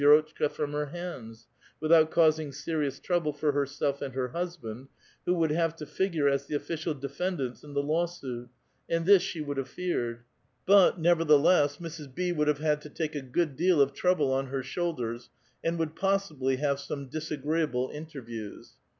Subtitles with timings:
[0.01, 1.45] rotclika from her hands,
[1.79, 4.87] without causing serious trouble for herself and her hnsband,
[5.27, 8.49] who would have to fig ure as the ofiicial defendants in the law suit,
[8.89, 10.23] and this she would have feared.
[10.65, 12.15] But, nevertheless, Mrs.
[12.15, 12.31] B.
[12.31, 15.29] would have to take a good deal of trouble on her shoulders,
[15.63, 18.77] and would possibly have some disagreeable interviews.